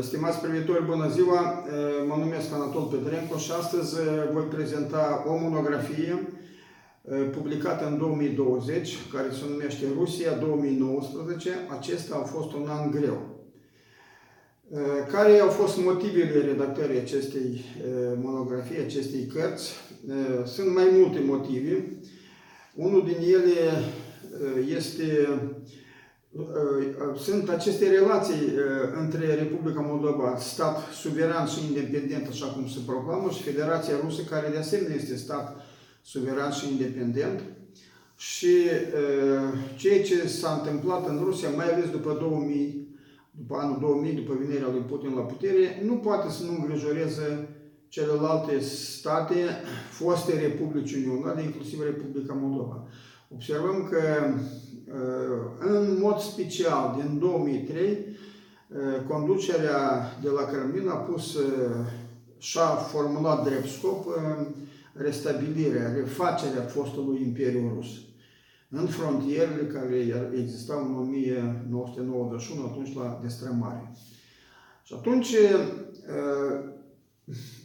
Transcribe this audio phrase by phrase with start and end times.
[0.00, 1.64] Stimați privitori, bună ziua!
[2.08, 3.94] Mă numesc Anatol Petrenco și astăzi
[4.32, 6.28] voi prezenta o monografie
[7.30, 11.50] publicată în 2020, care se numește Rusia 2019.
[11.78, 13.46] Acesta a fost un an greu.
[15.12, 17.64] Care au fost motivele redactării acestei
[18.22, 19.72] monografii, acestei cărți?
[20.44, 21.98] Sunt mai multe motive.
[22.74, 23.84] Unul din ele
[24.76, 25.28] este
[27.16, 28.48] sunt aceste relații
[29.00, 34.48] între Republica Moldova, stat suveran și independent, așa cum se proclamă, și Federația Rusă, care
[34.50, 35.56] de asemenea este stat
[36.02, 37.40] suveran și independent.
[38.16, 38.54] Și
[39.76, 42.88] ceea ce s-a întâmplat în Rusia, mai ales după 2000,
[43.30, 47.48] după anul 2000, după venirea lui Putin la putere, nu poate să nu îngrijoreze
[47.88, 49.34] celelalte state,
[49.90, 52.88] foste Republici Unionale, inclusiv Republica Moldova.
[53.28, 54.00] Observăm că
[55.58, 57.98] în mod special, din 2003,
[59.08, 61.36] conducerea de la Kremlin a pus
[62.38, 64.06] și-a formulat drept scop
[64.92, 67.86] restabilirea, refacerea fostului Imperiu Rus
[68.70, 69.96] în frontierele care
[70.40, 73.92] existau în 1991, atunci la destrămare.
[74.82, 75.34] Și atunci,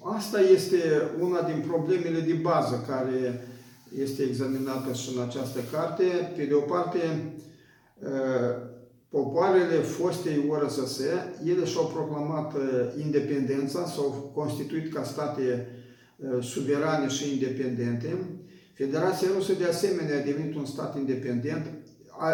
[0.04, 0.78] asta este
[1.20, 3.48] una din problemele de bază care
[4.02, 6.04] este examinată și în această carte.
[6.36, 7.00] Pe de o parte,
[9.10, 11.00] popoarele fostei URSS,
[11.46, 12.54] ele și-au proclamat
[13.04, 15.68] independența, s-au constituit ca state
[16.42, 18.18] suverane și independente.
[18.74, 21.66] Federația Rusă, de asemenea, a devenit un stat independent,
[22.20, 22.30] a,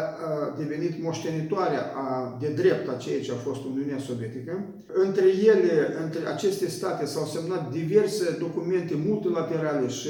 [0.58, 4.66] devenit moștenitoare a, de drept a ceea ce a fost Uniunea Sovietică.
[4.94, 10.10] Între ele, între aceste state, s-au semnat diverse documente multilaterale și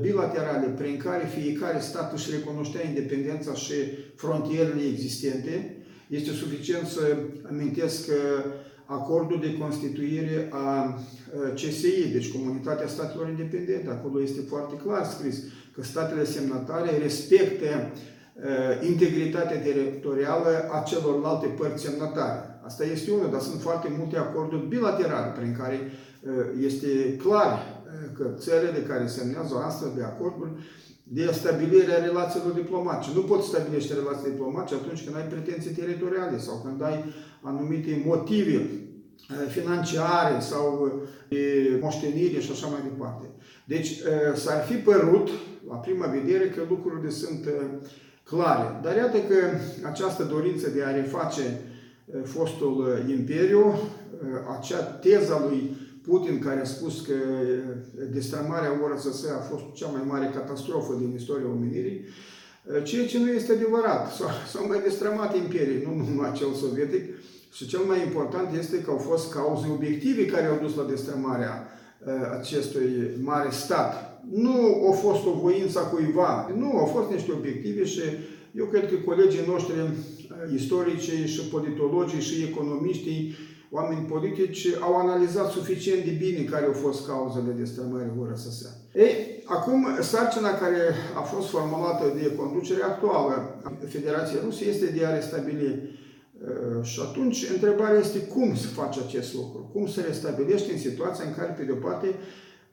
[0.00, 3.74] bilaterale prin care fiecare stat își recunoștea independența și
[4.16, 5.76] frontierele existente.
[6.08, 7.16] Este suficient să
[7.48, 8.10] amintesc
[8.84, 10.98] acordul de constituire a
[11.54, 13.90] CSI, deci Comunitatea Statelor Independente.
[13.90, 15.42] Acolo este foarte clar scris
[15.74, 17.92] că statele semnatare respectă
[18.42, 22.60] Uh, integritatea teritorială a celorlalte părți semnătare.
[22.64, 26.30] Asta este unul, dar sunt foarte multe acorduri bilaterale prin care uh,
[26.68, 30.50] este clar uh, că țările care semnează astfel de acorduri
[31.02, 33.14] de stabilirea relațiilor diplomatice.
[33.14, 37.04] Nu poți stabilește relații diplomatice atunci când ai pretenții teritoriale sau când ai
[37.42, 38.70] anumite motive
[39.48, 40.92] financiare sau
[41.28, 43.26] de moștenire și așa mai departe.
[43.64, 43.90] Deci
[44.34, 45.28] s-ar fi părut,
[45.68, 47.48] la prima vedere, că lucrurile sunt
[48.24, 48.80] clare.
[48.82, 49.36] Dar iată că
[49.86, 51.60] această dorință de a reface
[52.24, 53.78] fostul imperiu,
[54.58, 57.14] acea teza lui Putin care a spus că
[58.10, 62.04] destrămarea URSS a fost cea mai mare catastrofă din istoria omenirii,
[62.82, 64.12] ceea ce nu este adevărat.
[64.52, 67.04] S-au mai destrămat imperii, nu numai cel sovietic,
[67.52, 71.68] și cel mai important este că au fost cauze obiective care au dus la destrămarea
[72.38, 77.84] acestui mare stat nu a fost o voință a cuiva, nu, au fost niște obiective
[77.84, 78.00] și
[78.54, 79.88] eu cred că colegii noștri uh,
[80.54, 83.34] istorici și politologii și economiștii,
[83.70, 88.66] oameni politici, au analizat suficient de bine care au fost cauzele destrămării URSS.
[88.94, 90.80] Ei, acum, sarcina care
[91.16, 97.00] a fost formulată de conducerea actuală a Federației Ruse este de a restabili uh, și
[97.08, 99.70] atunci, întrebarea este cum se face acest lucru?
[99.72, 102.06] Cum se restabilește în situația în care, pe de-o parte,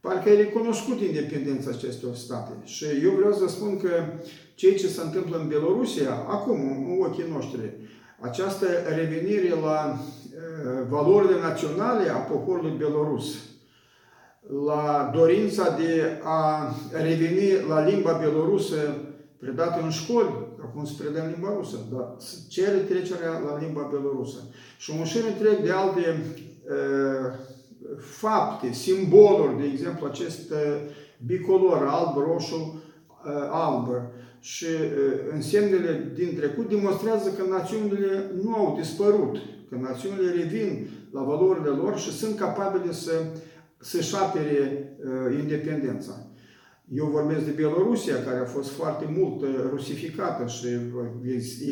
[0.02, 2.52] parcă ai recunoscut independența acestor state.
[2.64, 3.90] Și eu vreau să spun că
[4.56, 7.74] ceea ce se întâmplă în Belorusia, acum, în ochii noștri,
[8.20, 8.66] această
[8.96, 13.36] revenire la uh, valorile naționale a poporului belorus,
[14.66, 18.76] la dorința de a reveni la limba belorusă
[19.40, 22.16] predată în școli, acum se predă în limba rusă, dar
[22.48, 24.38] cere trecerea la limba belorusă.
[24.78, 26.22] Și un șir întreg de alte
[26.64, 27.34] uh,
[28.00, 30.58] fapte, simboluri, de exemplu, acest uh,
[31.26, 32.84] bicolor alb, roșu,
[33.26, 33.88] uh, alb
[34.40, 39.38] și uh, însemnele din trecut demonstrează că națiunile nu au dispărut,
[39.70, 43.12] că națiunile revin la valorile lor și sunt capabile să,
[43.80, 44.84] să-și apere
[45.40, 46.24] independența.
[46.94, 50.68] Eu vorbesc de Bielorusia, care a fost foarte mult rusificată și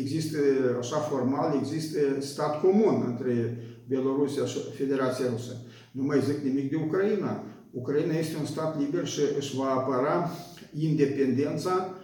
[0.00, 0.38] există,
[0.78, 3.58] așa formal, există stat comun între
[3.88, 5.56] Bielorusia și Federația Rusă.
[5.98, 7.44] Nu mai zic nimic de Ucraina.
[7.70, 10.30] Ucraina este un stat liber și își va apăra
[10.78, 11.94] independența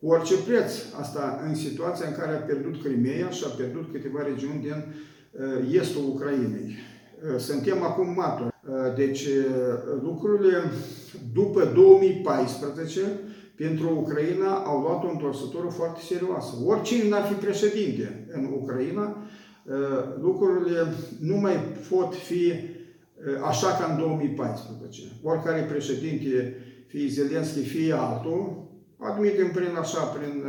[0.00, 0.72] cu orice preț.
[1.00, 5.74] Asta în situația în care a pierdut Crimea și a pierdut câteva regiuni din uh,
[5.80, 6.68] estul Ucrainei.
[6.68, 8.54] Uh, suntem acum maturi.
[8.68, 9.28] Uh, deci
[10.02, 10.56] lucrurile
[11.32, 13.00] după 2014
[13.56, 16.54] pentru Ucraina au luat o întorsătură foarte serioasă.
[16.66, 19.16] Oricine n-ar fi președinte în Ucraina,
[20.20, 20.86] lucrurile
[21.20, 21.56] nu mai
[21.88, 22.52] pot fi
[23.42, 25.02] așa ca în 2014.
[25.22, 26.56] Oricare președinte,
[26.86, 28.68] fie Zelenski, fie altul,
[28.98, 30.44] admitem prin așa, prin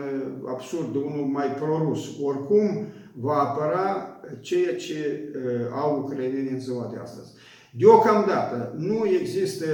[0.48, 5.30] absurd, unul mai prorus, oricum va apăra ceea ce
[5.72, 7.32] au ucrainenii în ziua de astăzi.
[7.78, 9.66] Deocamdată nu există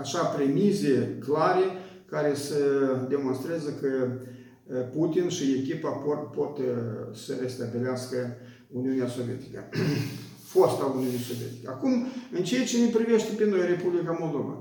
[0.00, 1.62] așa premize clare
[2.06, 2.56] care să
[3.08, 4.08] demonstreze că
[4.92, 6.58] Putin și echipa pot, pot
[7.12, 8.36] să restabilească
[8.70, 9.68] Uniunea Sovietică.
[10.52, 11.68] Fosta Uniunii Sovietice.
[11.68, 11.92] Acum,
[12.36, 14.54] în ceea ce ne privește pe noi, Republica Moldova.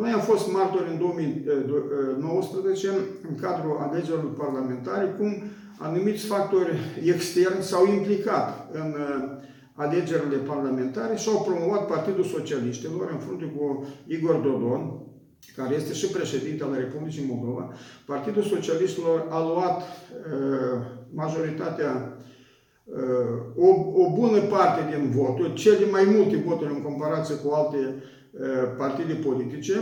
[0.00, 2.88] Noi am fost martori în 2019,
[3.28, 5.30] în cadrul alegerilor parlamentare, cum
[5.78, 6.72] anumiți factori
[7.14, 8.96] externi s-au implicat în
[9.74, 14.82] alegerile parlamentare și au promovat Partidul Socialiștilor în frunte cu Igor Dodon,
[15.56, 17.72] care este și președinte al Republicii Moldova.
[18.06, 20.80] Partidul Socialiștilor a luat uh,
[21.14, 22.22] majoritatea, uh,
[23.56, 23.68] o,
[24.02, 28.40] o bună parte din voturi, cele mai multe voturi în comparație cu alte uh,
[28.76, 29.74] partide politice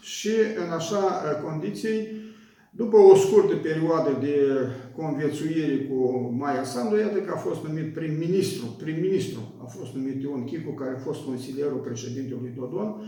[0.00, 0.32] și
[0.64, 2.20] în așa uh, condiții
[2.74, 4.36] după o scurtă perioadă de
[4.96, 8.76] conviețuire cu Maia Sandu, iată că a fost numit prim-ministru.
[8.82, 13.02] Prim-ministru a fost numit Ion Chicu, care a fost consilierul președintelui Dodon,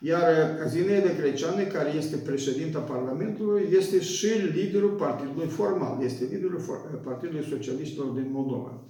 [0.00, 0.24] iar
[0.68, 6.60] Zinede Greceane, care este președinta Parlamentului, este și liderul partidului formal, este liderul
[7.04, 8.84] Partidului Socialiștilor din Moldova.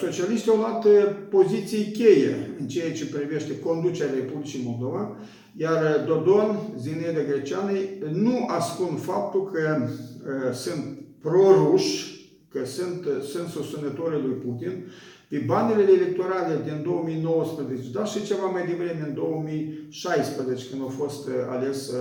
[0.00, 0.86] Socialiștii au luat
[1.28, 5.16] poziții cheie în ceea ce privește conducerea Republicii Moldova,
[5.56, 12.16] iar Dodon, Zinede Greceanei, nu ascund faptul că uh, sunt proruși,
[12.48, 14.84] că sunt, sunt susținătorii lui Putin,
[15.28, 21.28] pe banele electorale din 2019, dar și ceva mai devreme, în 2016, când a fost
[21.48, 21.92] ales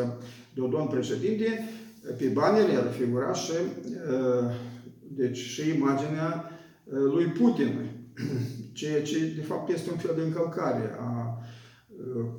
[0.54, 1.70] Dodon președinte,
[2.18, 3.52] pe banele ar figura și,
[5.08, 6.52] deci, și imaginea
[6.86, 7.90] lui Putin,
[8.80, 11.25] ceea ce de fapt este un fel de încălcare a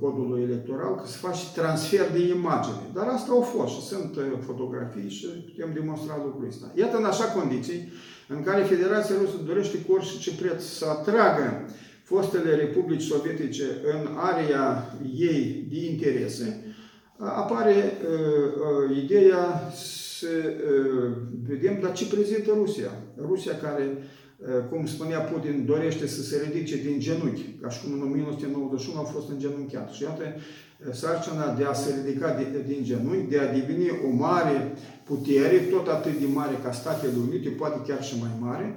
[0.00, 2.84] codului electoral, că se face transfer de imagine.
[2.94, 6.72] Dar asta au fost și sunt uh, fotografii și putem demonstra lucrul ăsta.
[6.74, 7.92] Iată în așa condiții
[8.28, 11.64] în care Federația Rusă dorește cu orice preț să atragă
[12.02, 16.74] fostele republici sovietice în area ei de interese,
[17.16, 18.52] apare uh,
[18.90, 21.10] uh, ideea să uh,
[21.48, 22.90] vedem la ce prezintă Rusia.
[23.16, 24.25] Rusia care Eh,
[24.70, 29.02] cum spunea Putin, dorește să se ridice din genunchi, ca și cum în 1991 a
[29.02, 29.92] fost îngenunchiat.
[29.92, 32.36] Și iată, eh, sarcina de a se ridica
[32.66, 34.72] din genunchi, de a deveni o mare
[35.04, 38.76] putere, tot atât de mare ca Statele Unite, poate chiar și mai mare,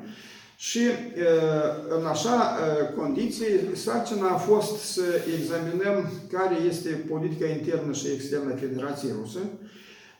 [0.57, 2.57] și eh, în așa
[2.97, 5.03] condiții, sarcina a fost să
[5.37, 9.39] examinăm care este politica internă și externă a Federației Ruse,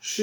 [0.00, 0.22] și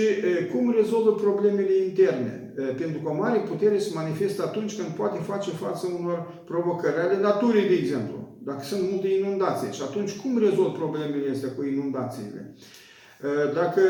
[0.52, 2.47] cum rezolvă problemele interne.
[2.78, 7.20] Pentru că o mare putere se manifestă atunci când poate face față unor provocări ale
[7.20, 8.38] naturii, de exemplu.
[8.44, 9.72] Dacă sunt multe inundații.
[9.72, 12.56] Și atunci cum rezolv problemele astea cu inundațiile?
[13.54, 13.82] Dacă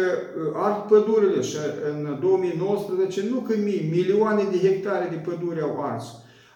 [0.54, 1.58] ard pădurile și
[1.92, 6.06] în 2019 nu că mii, milioane de hectare de pădure au ars,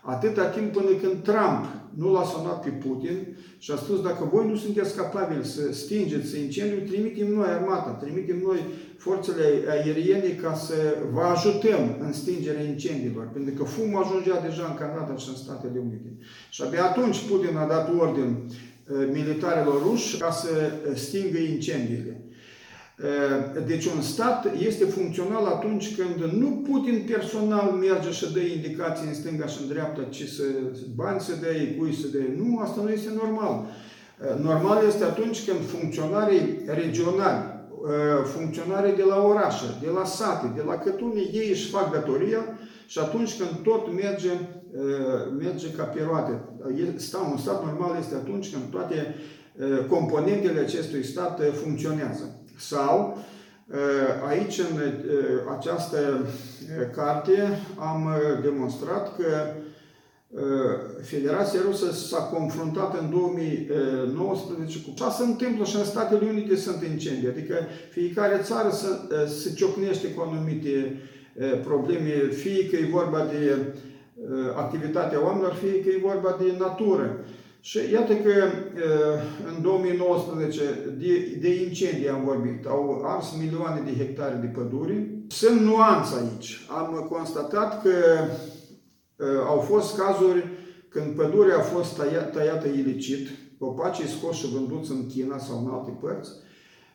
[0.01, 1.65] atâta timp până când Trump
[1.95, 6.39] nu l-a sunat pe Putin și a spus dacă voi nu sunteți capabili să stingeți
[6.39, 8.59] incendiul, trimitem noi armata, trimitem noi
[8.97, 10.75] forțele aeriene ca să
[11.11, 15.79] vă ajutăm în stingerea incendiilor, pentru că fumul ajungea deja în Canada și în Statele
[15.79, 16.17] Unite.
[16.49, 20.49] Și abia atunci Putin a dat ordin uh, militarilor ruși ca să
[20.93, 22.20] stingă incendiile.
[22.99, 29.07] Uh, deci un stat este funcțional atunci când nu Putin personal merge și dă indicații
[29.07, 30.43] în stânga și în dreapta ce să
[30.95, 32.25] bani să dea, cui să dea.
[32.37, 33.65] Nu, asta nu este normal.
[33.65, 40.51] Uh, normal este atunci când funcționarii regionali, uh, funcționarii de la orașe, de la sate,
[40.55, 42.43] de la cătune, ei își fac datoria
[42.85, 44.29] și atunci când tot merge,
[45.39, 46.41] merge ca pe roate.
[47.31, 49.15] Un stat normal este atunci când toate
[49.89, 52.41] componentele acestui stat funcționează.
[52.61, 53.17] Sau
[53.67, 53.77] uh,
[54.27, 54.93] aici, în uh,
[55.57, 58.09] această uh, carte, am
[58.41, 59.25] demonstrat că
[61.01, 66.83] Federația Rusă s-a confruntat în 2019 cu ce se întâmplă și în Statele Unite sunt
[66.83, 67.27] incendii.
[67.27, 67.55] Adică
[67.89, 68.87] fiecare țară se,
[69.27, 71.01] se ciocnește cu anumite
[71.63, 73.57] probleme, fie că e vorba de
[74.55, 77.25] activitatea oamenilor, fie că e vorba de natură.
[77.61, 78.33] Și iată că
[79.55, 80.61] în 2019
[80.97, 85.09] de, de incendii am vorbit, au ars milioane de hectare de păduri.
[85.27, 86.65] Sunt nuanțe aici.
[86.69, 87.89] Am constatat că
[89.47, 90.47] au fost cazuri
[90.89, 93.27] când pădurea a fost tăiată, tăiată ilicit,
[93.59, 96.29] copacii scoși și vânduți în China sau în alte părți,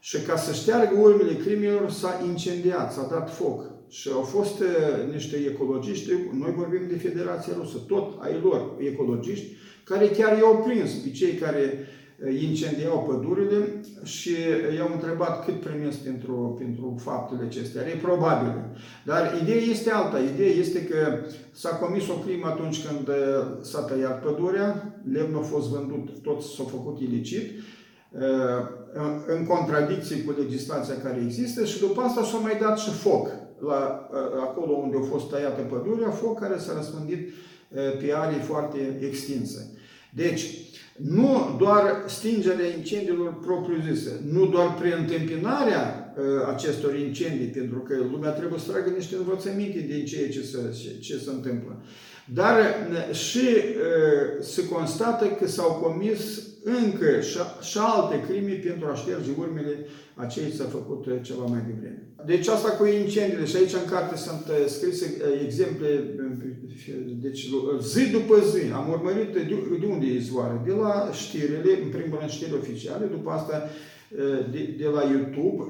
[0.01, 3.76] și ca să șteargă urmele crimelor s-a incendiat, s-a dat foc.
[3.89, 9.47] Și au fost uh, niște ecologiști, noi vorbim de Federația Rusă, tot ai lor ecologiști,
[9.85, 14.31] care chiar i-au prins pe cei care uh, incendiau pădurile și
[14.77, 18.71] i-au întrebat cât primesc pentru, pentru faptele acestea, reprobabile.
[19.05, 20.19] Dar ideea este alta.
[20.19, 21.19] Ideea este că
[21.53, 23.15] s-a comis o crimă atunci când uh,
[23.61, 27.51] s-a tăiat pădurea, lemnul a fost vândut, tot s-a făcut ilicit,
[29.27, 34.09] în contradicție cu legislația care există și după asta s-a mai dat și foc la,
[34.41, 37.33] acolo unde a fost tăiată pădurea, foc care s-a răspândit
[37.71, 39.71] pe arii foarte extinse.
[40.15, 40.51] Deci,
[40.97, 46.15] nu doar stingerea incendiilor propriu-zise, nu doar preîntâmpinarea
[46.55, 50.59] acestor incendii, pentru că lumea trebuie să tragă niște învățăminte din ceea ce se,
[51.01, 51.83] ce se întâmplă,
[52.35, 52.57] dar
[53.13, 53.47] și
[54.41, 60.27] se constată că s-au comis încă și, și alte crime pentru a șterge urmele a
[60.27, 62.03] ceea ce s-a făcut ceva mai devreme.
[62.27, 65.07] Deci asta cu incendiile, și aici în carte sunt scrise
[65.45, 65.89] exemple,
[67.23, 67.49] deci
[67.81, 69.43] zi după zi, am urmărit de,
[69.81, 73.71] de unde e izvoare, de la știrile, în primul rând știri oficiale, după asta
[74.53, 75.65] de, de la YouTube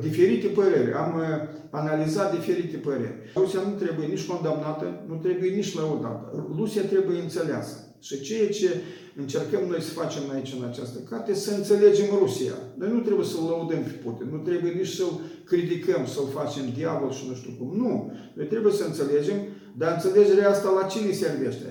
[0.00, 0.92] diferite păreri.
[0.92, 1.22] Am
[1.70, 3.14] analizat diferite păreri.
[3.34, 6.46] Rusia nu trebuie nici condamnată, nu trebuie nici lăudată.
[6.56, 7.90] Rusia trebuie înțeleasă.
[8.00, 8.68] Și ceea ce
[9.16, 12.56] încercăm noi să facem aici în această carte, să înțelegem Rusia.
[12.74, 17.12] Noi nu trebuie să-l lăudăm pe Putin, nu trebuie nici să-l criticăm, să-l facem diavol
[17.12, 17.76] și nu știu cum.
[17.76, 18.12] Nu.
[18.34, 19.36] Noi trebuie să înțelegem,
[19.76, 21.68] dar înțelegerea asta la cine servește?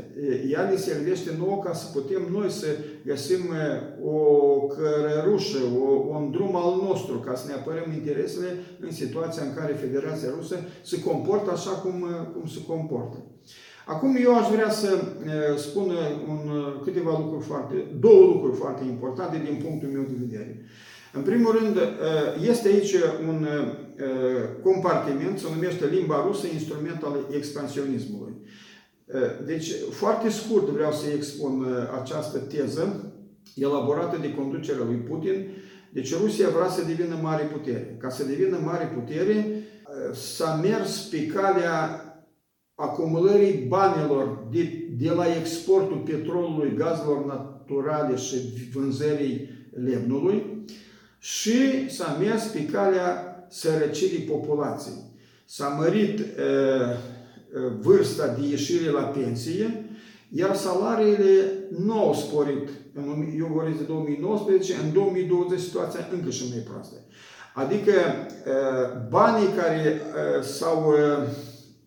[0.50, 2.68] Ea ne servește nouă ca să putem noi să
[3.06, 3.44] găsim
[4.04, 4.18] o
[4.68, 9.74] cărărușă, o, un drum al nostru, ca să ne apărăm interesele în situația în care
[9.74, 13.18] Federația Rusă se comportă așa cum, cum se comportă.
[13.86, 14.90] Acum eu aș vrea să
[15.58, 15.88] spun
[16.28, 16.42] un,
[16.84, 20.66] câteva lucruri foarte, două lucruri foarte importante din punctul meu de vedere.
[21.14, 21.78] În primul rând,
[22.50, 22.94] este aici
[23.28, 23.48] un
[24.64, 28.34] compartiment, se numește limba rusă, instrument al expansionismului.
[29.46, 31.66] Deci, foarte scurt vreau să expun
[32.02, 33.14] această teză
[33.56, 35.48] elaborată de conducerea lui Putin.
[35.94, 37.98] Deci Rusia vrea să devină mare putere.
[38.00, 39.64] Ca să devină mare putere,
[40.14, 42.04] s-a mers pe calea
[42.76, 48.36] acumulării banilor de, de la exportul petrolului, gazelor naturale și
[48.74, 49.50] vânzării
[49.84, 50.44] lemnului
[51.20, 55.04] și s-a mers pe calea sărăcirii populației.
[55.46, 56.26] S-a mărit e,
[57.82, 59.86] vârsta de ieșire la pensie,
[60.30, 62.70] iar salariile nu au sporit.
[63.38, 66.96] Eu vorbesc de 2019, în 2020 situația încă și mai proastă.
[67.54, 67.92] Adică
[69.10, 70.02] banii care
[70.42, 70.94] s-au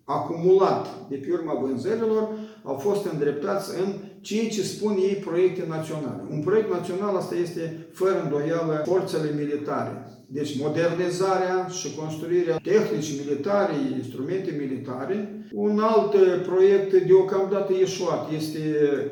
[0.04, 2.28] acumulat de pe urma vânzărilor
[2.62, 6.22] au fost îndreptați în ceea ce spun ei proiecte naționale.
[6.30, 9.94] Un proiect național asta este, fără îndoială, forțele militare.
[10.26, 15.46] Deci modernizarea și construirea tehnici militare, instrumente militare.
[15.52, 16.12] Un alt
[16.42, 18.60] proiect deocamdată ieșuat este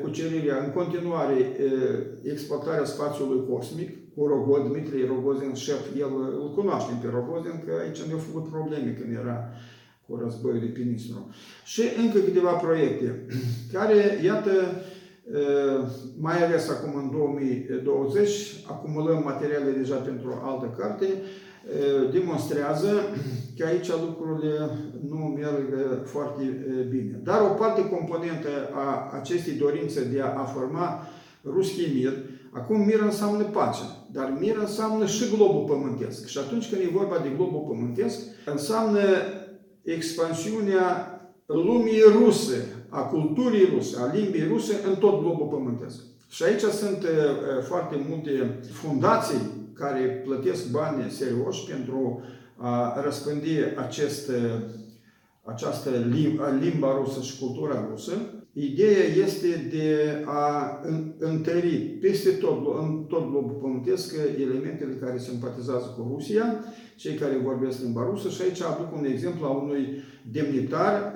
[0.01, 1.37] cucerirea, în continuare,
[2.23, 8.01] exploatarea spațiului cosmic, cu Rogod, Dmitrie Rogozin, șef, el îl cunoaștem pe Rogozin, că aici
[8.01, 9.37] ne-au făcut probleme când era
[10.07, 11.29] cu războiul de Pinistru.
[11.65, 13.25] Și încă câteva proiecte
[13.75, 14.51] care, iată,
[16.19, 18.29] mai ales acum în 2020,
[18.67, 21.05] acumulăm materiale deja pentru o altă carte,
[22.11, 22.91] demonstrează
[23.57, 24.69] că aici lucrurile
[25.09, 25.65] nu merg
[26.03, 26.43] foarte
[26.89, 27.19] bine.
[27.23, 31.07] Dar o parte componentă a acestei dorințe de a forma
[31.43, 32.13] ruschii mir,
[32.51, 36.27] acum mir înseamnă pace, dar mir înseamnă și globul pământesc.
[36.27, 38.99] Și atunci când e vorba de globul pământesc, înseamnă
[39.83, 46.01] expansiunea lumii ruse, a culturii ruse, a limbii ruse în tot globul pământesc.
[46.29, 47.05] Și aici sunt
[47.67, 49.41] foarte multe fundații
[49.73, 52.21] care plătesc bani serioși pentru
[52.57, 54.31] a răspândi acest,
[55.43, 55.89] această
[56.59, 58.11] limba rusă și cultura rusă.
[58.53, 60.79] Ideea este de a
[61.17, 66.45] întări peste tot, în tot globul pământesc elementele care simpatizează cu Rusia,
[66.95, 71.13] cei care vorbesc limba rusă și aici aduc un exemplu a unui demnitar,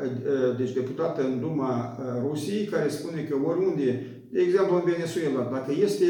[0.57, 6.07] deci deputat în Duma Rusiei, care spune că oriunde, de exemplu în Venezuela, dacă este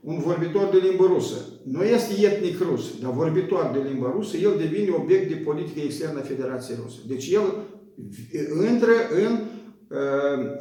[0.00, 4.54] un vorbitor de limbă rusă, nu este etnic rus, dar vorbitor de limbă rusă, el
[4.58, 6.98] devine obiect de politică externă a Federației Ruse.
[7.06, 7.46] Deci el
[8.72, 8.94] intră
[9.26, 9.57] în uh,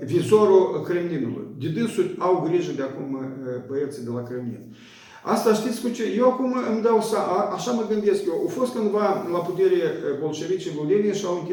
[0.05, 1.47] vizorul Kremlinului.
[1.59, 4.75] De dânsul au grijă de acum uh, băieții de la Kremlin.
[5.23, 6.03] Asta știți cu ce?
[6.17, 8.33] Eu acum îmi dau să, a, așa mă gândesc eu.
[8.33, 9.77] Au fost cândva la putere
[10.19, 11.47] bolșevicii lui Lenin și au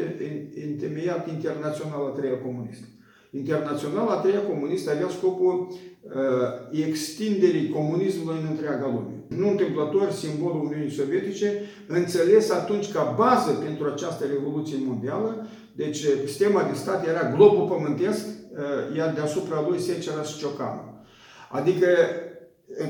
[0.69, 2.85] întemeiat internaționala treia comunistă.
[3.35, 9.13] Internațională, a treia comunistă, avea scopul uh, extinderii comunismului în întreaga lume.
[9.27, 16.63] Nu întâmplător, simbolul Uniunii Sovietice, înțeles atunci ca bază pentru această revoluție mondială, deci sistema
[16.63, 20.93] de stat era globul pământesc, uh, iar deasupra lui se cerea șciocanul.
[21.51, 21.87] Adică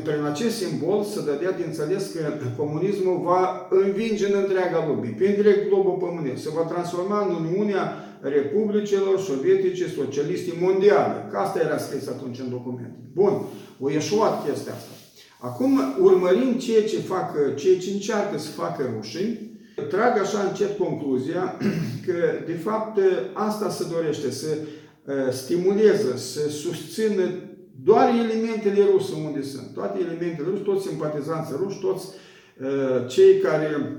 [0.04, 2.22] prin acest simbol se dădea de înțeles că
[2.58, 7.84] comunismul va învinge în întreaga lume, pe întreg globul pământesc, se va transforma în Uniunea
[8.30, 11.28] Republicilor Sovietice Socialiste Mondiale.
[11.32, 12.94] Că asta era scris atunci în document.
[13.14, 13.42] Bun,
[13.80, 14.92] o ieșuat chestia asta.
[15.40, 21.58] Acum urmărim ceea ce fac, ceea ce încearcă să facă rușii, trag așa încet concluzia
[22.06, 22.14] că,
[22.46, 23.00] de fapt,
[23.34, 27.24] asta se dorește, să uh, stimuleze, să susțină
[27.84, 29.74] doar elementele ruse unde sunt.
[29.74, 32.06] Toate elementele ruse, toți simpatizanții ruși, toți
[32.62, 33.98] uh, cei care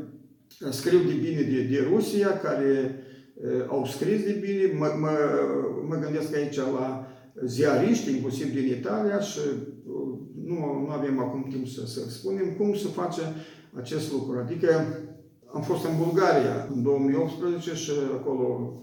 [0.71, 3.05] scriu de bine de, de Rusia, care uh,
[3.69, 5.11] au scris de bine, mă, mă,
[5.88, 7.07] mă gândesc aici la
[7.45, 12.75] ziariști, inclusiv din Italia și uh, nu, nu avem acum timp să, să spunem cum
[12.75, 13.21] se face
[13.73, 14.38] acest lucru.
[14.38, 14.69] Adică
[15.52, 18.81] am fost în Bulgaria în 2018 și acolo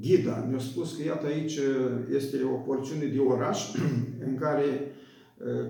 [0.00, 1.58] ghida mi-a spus că iată aici
[2.14, 3.72] este o porțiune de oraș
[4.26, 4.64] în care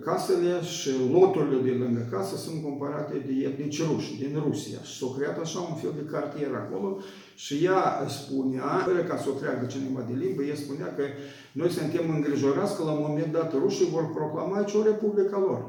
[0.05, 4.81] casele și loturile de lângă casă sunt comparate de etnici ruși, din Rusia.
[4.83, 6.99] Și s-a creat așa un fel de cartier acolo
[7.35, 7.83] și ea
[8.19, 11.05] spunea, fără ca să o treagă cineva de limbă, ea spunea că
[11.53, 15.61] noi suntem îngrijorați că la un moment dat rușii vor proclama aici o republică lor.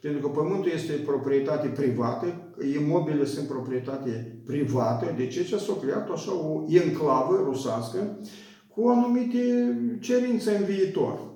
[0.00, 2.26] Pentru că pământul este proprietate privată,
[2.80, 4.12] imobilele sunt proprietate
[4.46, 8.18] privată, deci aici s-a creat așa o enclavă rusească
[8.74, 9.42] cu anumite
[10.00, 11.29] cerințe în viitor.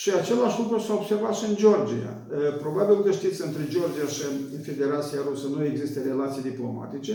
[0.00, 2.12] Și același lucru s-a observat și în Georgia.
[2.64, 4.22] Probabil că știți, între Georgia și
[4.70, 7.14] Federația Rusă nu există relații diplomatice,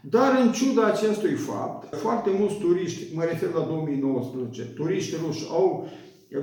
[0.00, 5.88] dar în ciuda acestui fapt, foarte mulți turiști, mă refer la 2019, turiști ruși au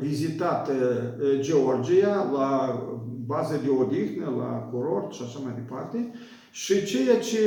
[0.01, 0.69] vizitat
[1.39, 2.49] Georgia la
[3.25, 6.11] bază de odihnă, la curort și așa mai departe.
[6.51, 7.41] Și ceea ce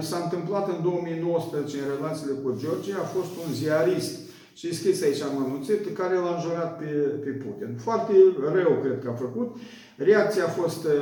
[0.00, 4.19] s-a întâmplat în 2019 în relațiile cu Georgia a fost un ziarist
[4.54, 6.90] și scris aici amănunțit, care l-a înjurat pe,
[7.24, 7.76] pe Putin.
[7.78, 8.12] Foarte
[8.52, 9.56] rău, cred că a făcut.
[9.96, 10.92] Reacția a fost uh,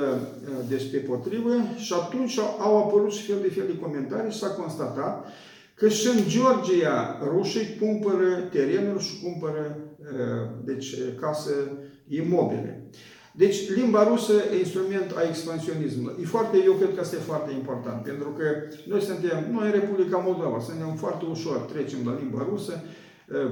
[0.68, 4.50] deci pe potrivă și atunci au apărut și fel de fel de comentarii și s-a
[4.50, 5.26] constatat
[5.74, 11.52] că și în Georgia rușii cumpără terenuri și cumpără uh, deci, case
[12.08, 12.90] imobile.
[13.42, 16.14] Deci, limba rusă e instrument a expansionismului.
[16.22, 18.44] E foarte, eu cred că asta e foarte important, pentru că
[18.86, 22.84] noi suntem, noi în Republica Moldova, suntem foarte ușor, trecem la limba rusă,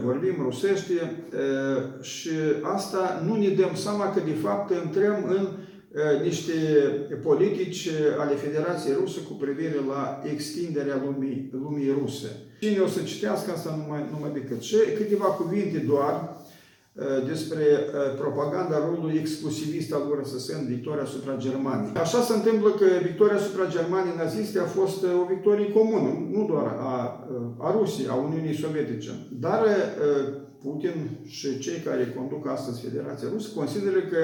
[0.05, 1.27] vorbim rusește
[2.01, 2.31] și
[2.63, 5.49] asta nu ne dăm seama că de fapt intrăm în
[6.23, 6.53] niște
[7.23, 12.31] politici ale Federației Rusă cu privire la extinderea lumii, lumii ruse.
[12.61, 14.61] Cine o să citească asta numai, numai decât.
[14.63, 16.37] Și câteva cuvinte doar
[17.27, 17.65] despre
[18.19, 21.97] propaganda rolului exclusivist al URSS în victoria asupra Germaniei.
[21.97, 26.67] Așa se întâmplă că victoria asupra Germaniei naziste a fost o victorie comună, nu doar
[26.93, 27.27] a,
[27.59, 29.61] a Rusiei, a Uniunii Sovietice, dar
[30.63, 30.95] Putin
[31.27, 34.21] și cei care conduc astăzi Federația Rusă consideră că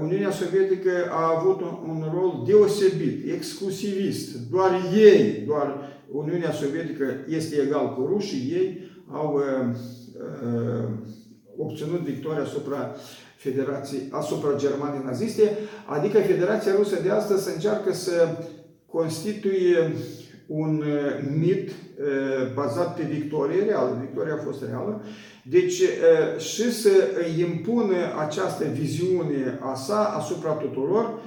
[0.00, 4.50] Uniunea Sovietică a avut un, un rol deosebit, exclusivist.
[4.50, 9.74] Doar ei, doar Uniunea Sovietică este egal cu rușii, ei au uh,
[10.46, 10.88] uh,
[11.62, 12.94] obținut victoria asupra
[13.36, 18.28] Federației, asupra Germaniei naziste, adică Federația Rusă de astăzi se încearcă să
[18.86, 19.92] constituie
[20.46, 25.02] un uh, mit uh, bazat pe victorie reală, victoria a fost reală,
[25.42, 26.90] deci uh, și să
[27.38, 27.96] impună
[28.26, 31.18] această viziune a sa asupra tuturor,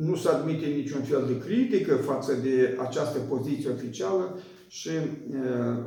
[0.00, 4.38] nu se admite niciun fel de critică față de această poziție oficială,
[4.78, 4.90] și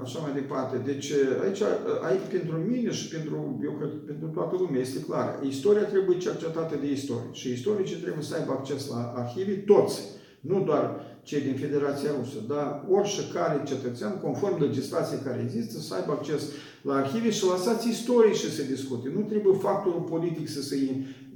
[0.03, 0.75] așa mai departe.
[0.85, 1.11] Deci
[1.43, 1.61] aici,
[2.09, 5.39] aici pentru mine și pentru, eu cred, pentru toată lumea este clar.
[5.53, 10.01] Istoria trebuie cercetată de istorie și istoricii trebuie să aibă acces la arhive, toți,
[10.39, 10.85] nu doar
[11.23, 16.41] cei din Federația Rusă, dar orice care cetățean, conform legislației care există, să aibă acces
[16.81, 19.11] la arhive și lăsați istorii și să discute.
[19.15, 20.75] Nu trebuie factorul politic să se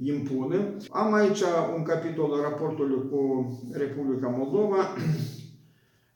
[0.02, 0.58] impună.
[0.90, 1.42] Am aici
[1.76, 3.20] un capitol în raportul cu
[3.72, 4.94] Republica Moldova,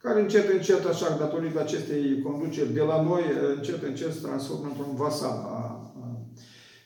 [0.03, 3.23] care încet, încet, așa, datorită acestei conduceri de la noi,
[3.57, 5.59] încet, încet se transformă într-un vasal a,
[6.03, 6.27] a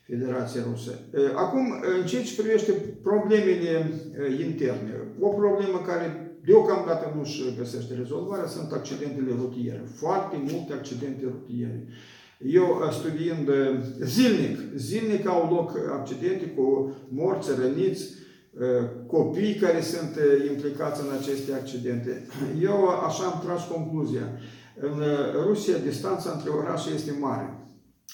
[0.06, 0.98] Federației Ruse.
[1.34, 1.64] Acum,
[2.00, 3.90] în ceea ce privește problemele
[4.46, 9.82] interne, o problemă care deocamdată nu își găsește rezolvarea sunt accidentele rutiere.
[9.94, 11.86] Foarte multe accidente rutiere.
[12.38, 13.50] Eu, studiind
[14.00, 18.14] zilnic, zilnic au loc accidente cu morți, răniți,
[19.06, 20.18] copii care sunt
[20.50, 22.26] implicați în aceste accidente.
[22.70, 24.26] Eu așa am tras concluzia.
[24.80, 25.02] În
[25.46, 27.66] Rusia, distanța între orașe este mare.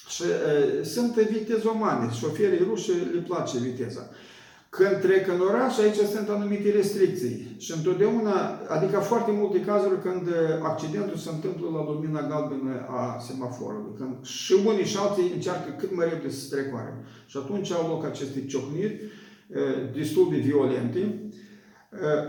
[0.08, 4.10] Și uh, sunt vitezomane, șoferii ruși le place viteza.
[4.68, 7.56] Când trec în oraș, aici sunt anumite restricții.
[7.58, 8.34] Și întotdeauna,
[8.68, 10.28] adică foarte multe cazuri când
[10.62, 13.92] accidentul se întâmplă la lumina galbenă a semaforului.
[13.98, 16.92] Când și unii și alții încearcă cât mai repede să se trecoare.
[17.26, 19.00] Și atunci au loc aceste ciocniri
[19.94, 21.30] destul de violente.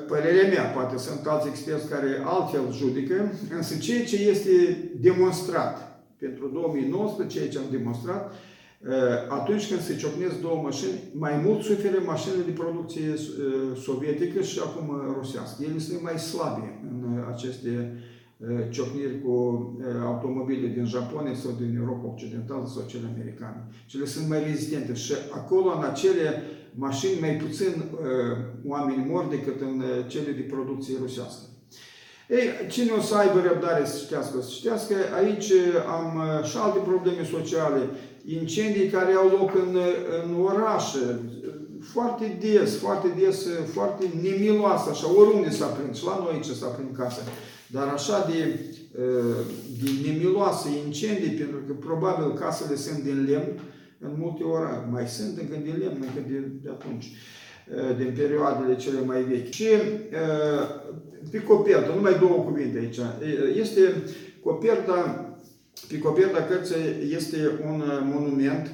[0.07, 6.47] Părerea mea, poate sunt alți experți care altfel judică, însă ceea ce este demonstrat pentru
[6.53, 8.33] 2019, ceea ce am demonstrat,
[9.29, 13.13] atunci când se ciocnesc două mașini, mai mult suferă mașinile de producție
[13.81, 15.63] sovietică și acum rusească.
[15.63, 17.97] Ele sunt mai slabe în aceste
[18.69, 19.35] ciocniri cu
[20.03, 23.67] automobile din Japonia sau din Europa Occidentală sau cele americane.
[23.85, 26.43] Cele sunt mai rezistente și acolo, în acele
[26.75, 27.83] mașini, mai puțin
[28.65, 31.41] oameni mor decât în cele de producție rusească.
[32.29, 35.51] Ei, cine o să aibă răbdare să citească, să citească, aici
[35.97, 37.89] am și alte probleme sociale,
[38.25, 39.77] incendii care au loc în,
[40.23, 41.19] în orașe,
[41.93, 46.67] foarte des, foarte des, foarte nemiloasă, așa, oriunde s-a prins, și la noi ce s-a
[46.67, 47.21] prins casă,
[47.67, 48.59] dar așa de,
[49.81, 53.59] de nemiloase incendii, pentru că probabil casele sunt din lemn,
[54.03, 57.11] în multe ori mai sunt încă din lemn, încă de, de atunci,
[57.97, 59.51] din perioadele cele mai vechi.
[59.51, 59.65] Și
[61.31, 62.99] pe copertă, numai două cuvinte aici,
[63.55, 63.81] este
[64.43, 65.27] coperta
[65.87, 66.75] pe coperta cărții
[67.15, 67.37] este
[67.71, 68.71] un uh, monument,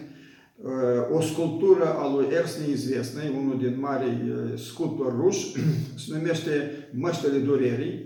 [0.56, 5.52] uh, o sculptură a lui Ernst Neizvestnei, unul din mari uh, sculptori ruși,
[6.06, 6.52] se numește
[6.94, 8.06] Măștele Durerii.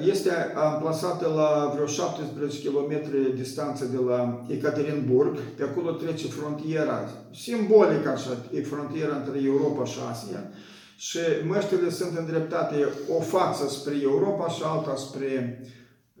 [0.00, 2.92] Este amplasată la vreo 17 km
[3.34, 5.38] distanță de la Ekaterinburg.
[5.38, 10.50] Pe acolo trece frontiera, simbolic așa, e frontiera între Europa și Asia.
[10.96, 15.62] Și măștile sunt îndreptate o față spre Europa și alta spre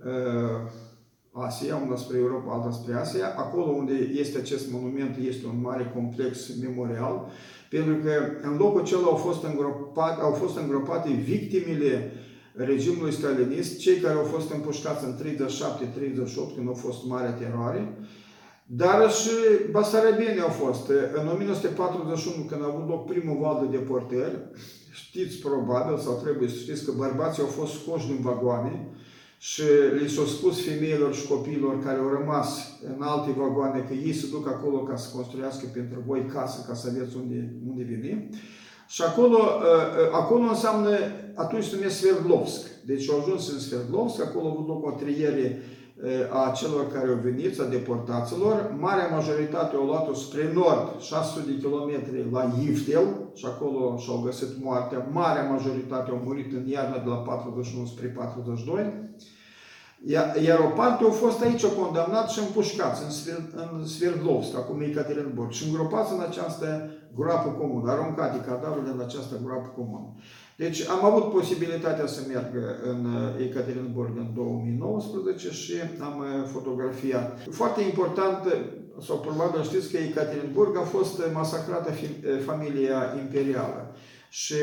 [0.04, 0.70] uh,
[1.32, 3.34] Asia, una spre Europa, alta spre Asia.
[3.36, 7.26] Acolo unde este acest monument este un mare complex memorial,
[7.70, 12.12] pentru că în locul acela au fost, îngropate, au fost îngropate victimele
[12.54, 17.98] regimului stalinist, cei care au fost împușcați în 37-38, când au fost mare teroare,
[18.66, 19.30] dar și
[19.70, 20.88] basarabieni au fost.
[21.14, 24.38] În 1941, când a avut loc primul val de deportări,
[24.90, 28.88] știți probabil, sau trebuie să știți că bărbații au fost scoși din vagoane,
[29.42, 29.62] și
[30.00, 32.48] li s-a spus femeilor și copiilor care au rămas
[32.96, 36.74] în alte vagoane că ei se duc acolo ca să construiască pentru voi casă, ca
[36.74, 38.28] să aveți unde, unde veni.
[38.94, 39.72] Și acolo, ă,
[40.02, 40.90] ă, acolo înseamnă,
[41.34, 42.62] atunci se numesc Sverdlovsk.
[42.86, 45.62] Deci au ajuns în Sverdlovsk, acolo au avut loc o triere
[46.32, 48.74] ă, a celor care au venit, a deportaților.
[48.78, 54.48] Marea majoritate au luat-o spre nord, 600 de kilometri la Ivtel și acolo și-au găsit
[54.62, 55.08] moartea.
[55.12, 59.08] Marea majoritate au murit în iarna de la 41 spre 42.
[60.44, 63.38] Iar o parte au fost aici condamnați și împușcați în, Svir,
[63.72, 69.72] în Sverdlovsk, acum Ekaterinburg, și îngropați în această groapă comună, aruncate cadavrele în această groapă
[69.76, 70.14] comună.
[70.56, 72.52] Deci am avut posibilitatea să merg
[72.84, 73.06] în
[73.46, 77.38] Ekaterinburg în 2019 și am fotografiat.
[77.50, 78.38] Foarte important,
[79.00, 81.90] sau probabil știți că Ekaterinburg a fost masacrată
[82.46, 83.94] familia imperială.
[84.28, 84.54] Și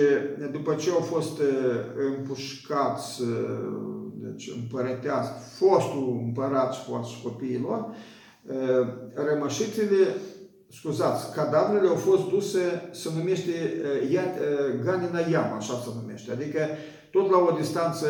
[0.51, 1.41] după ce au fost
[2.17, 3.21] împușcați
[4.13, 7.85] deci împărătească, fostul împărat și fostul copiilor,
[9.13, 10.15] rămășițele,
[10.69, 13.51] scuzați, cadavrele au fost duse, se numește
[14.83, 16.59] Ganina Iam, așa se numește, adică
[17.11, 18.07] tot la o distanță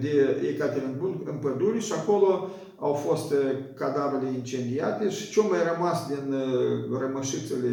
[0.00, 3.34] de Ekaterinburg, în păduri și acolo au fost
[3.74, 6.34] cadavrele incendiate și ce mai rămas din
[7.00, 7.68] rămășițele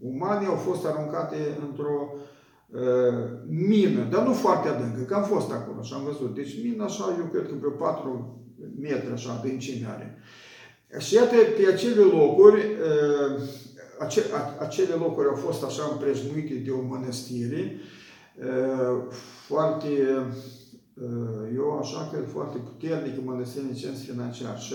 [0.00, 1.36] umane au fost aruncate
[1.68, 2.14] într-o
[3.48, 6.34] mină, dar nu foarte adâncă, că am fost acolo și am văzut.
[6.34, 8.42] Deci mină așa, eu cred că pe 4
[8.80, 10.18] metri așa adâncime are.
[10.98, 12.62] Și iată, pe acele locuri,
[14.58, 17.76] acele locuri au fost așa împrejmuite de o mănăstire,
[19.46, 19.88] foarte,
[21.54, 24.60] eu așa cred, foarte puternică mănăstire în sens financiar.
[24.60, 24.74] Și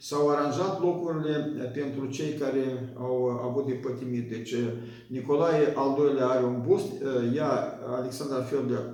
[0.00, 1.36] s-au aranjat locurile
[1.74, 4.30] pentru cei care au avut de pătimit.
[4.30, 4.54] Deci
[5.06, 6.92] Nicolae al doilea are un bust,
[7.34, 8.46] ea, Alexandra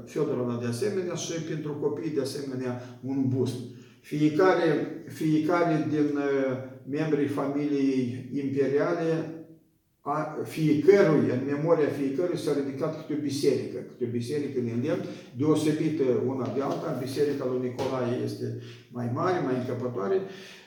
[0.05, 3.55] Fiodorovna de asemenea și pentru copii de asemenea un bust.
[4.03, 6.19] Fiecare, fiecare din
[6.91, 9.43] membrii familiei imperiale
[10.01, 15.05] a fiecărui, în memoria fiecărui s-a ridicat câte o biserică, câte o biserică din lemn,
[15.37, 16.99] deosebită una de alta.
[17.01, 18.59] Biserica lui Nicolae este
[18.91, 20.21] mai mare, mai încăpătoare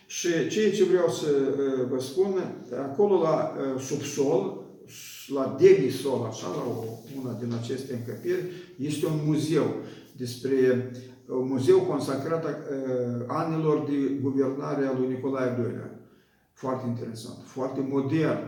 [0.06, 2.44] și ceea ce vreau să uh, vă spun,
[2.90, 4.64] acolo la uh, subsol,
[5.28, 6.64] la demisol, așa, la
[7.20, 9.76] una din aceste încăperi, este un muzeu
[10.18, 10.92] despre
[11.30, 12.52] un muzeu consacrat uh,
[13.28, 15.94] anilor de guvernare a lui Nicolae II.
[16.54, 18.44] Foarte interesant, foarte modern,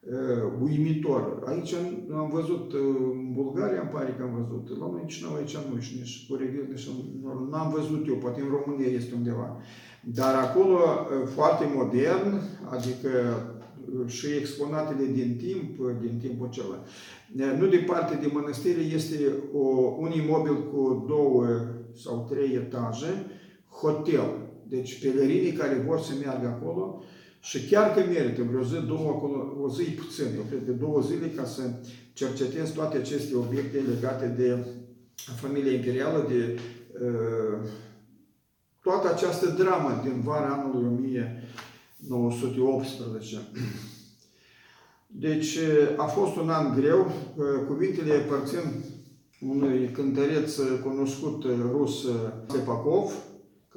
[0.00, 1.42] uh, uimitor.
[1.46, 1.74] Aici
[2.14, 2.80] am văzut, uh,
[3.12, 6.26] în Bulgaria îmi pare că am văzut, la noi nici nu, aici nu și nici
[6.28, 9.56] Coreghir, nici nu- n-am văzut eu, poate în România este undeva.
[10.02, 13.08] Dar acolo uh, foarte modern, adică
[13.98, 16.78] uh, și exponatele din timp, uh, din timpul acela.
[17.34, 19.66] Uh, Nu departe de mănăstire este o,
[19.98, 21.46] un imobil cu două
[21.96, 23.26] sau trei etaje,
[23.68, 24.48] hotel.
[24.68, 27.02] Deci pelerinii care vor să meargă acolo
[27.40, 30.72] și chiar că merită vreo zi, două acolo, o zi e puțin, eu cred că
[30.72, 31.62] două zile ca să
[32.12, 34.66] cercetez toate aceste obiecte legate de
[35.36, 36.58] familia imperială, de
[37.04, 37.58] uh,
[38.82, 43.36] toată această dramă din vara anului 1918.
[45.06, 45.58] Deci
[45.96, 47.12] a fost un an greu,
[47.66, 48.84] cuvintele aparțin
[49.48, 52.06] unui cântăreț cunoscut rus,
[52.48, 53.12] Sepakov,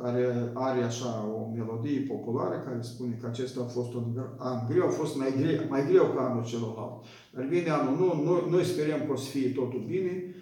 [0.01, 4.03] care are așa o melodie populară care spune că acesta a fost un
[4.37, 7.03] an greu, a fost mai greu, mai greu ca anul celălalt.
[7.33, 10.35] Dar vine anul nou, noi, noi sperăm că o să fie totul bine.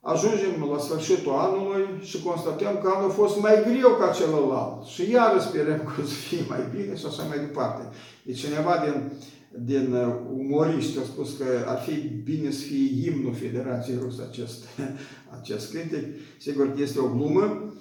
[0.00, 4.84] Ajungem la sfârșitul anului și constatăm că anul a fost mai greu ca celălalt.
[4.84, 7.82] Și iar sperăm că o să fie mai bine și așa mai departe.
[8.22, 9.12] Deci cineva din,
[9.64, 9.94] din
[10.36, 14.64] umoriști a spus că ar fi bine să fie imnul Federației Ruse acest,
[15.40, 16.04] acest cântec.
[16.38, 17.72] Sigur că este o glumă.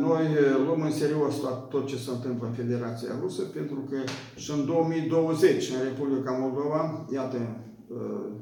[0.00, 0.24] Noi
[0.64, 1.34] luăm în serios
[1.70, 3.96] tot ce se întâmplă în Federația Rusă, pentru că
[4.36, 7.38] și în 2020, în Republica Moldova, iată,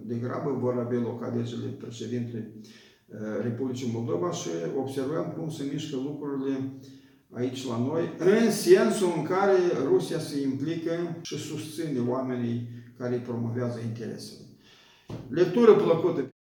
[0.05, 2.53] de grabă vor avea loc alegerile președintele
[3.43, 6.73] Republicii Moldova și observăm cum se mișcă lucrurile
[7.33, 12.69] aici la noi, în sensul în care Rusia se implică și susține oamenii
[12.99, 14.47] care îi promovează interesele.
[15.29, 16.32] Lectură plăcută!